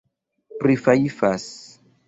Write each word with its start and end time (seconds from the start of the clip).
prifajfas 0.61 1.45